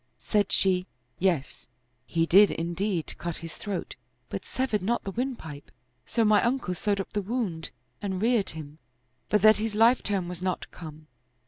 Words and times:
Said 0.17 0.51
she," 0.51 0.87
Yes, 1.29 1.67
he 2.07 2.25
did 2.25 2.49
indeed 2.49 3.13
cut 3.19 3.37
his 3.37 3.53
throat, 3.53 3.95
but 4.29 4.45
severed 4.45 4.81
not 4.81 5.03
the 5.03 5.11
windpipe; 5.11 5.69
so 6.07 6.25
my 6.25 6.41
uncle 6.43 6.73
sewed 6.73 6.99
up 6.99 7.13
the 7.13 7.21
wound 7.21 7.69
and 8.01 8.19
reared 8.19 8.49
him, 8.49 8.79
for 9.29 9.37
that 9.37 9.57
his 9.57 9.75
life 9.75 10.01
term 10.01 10.27
was 10.27 10.41
not 10.41 10.71
come." 10.71 11.05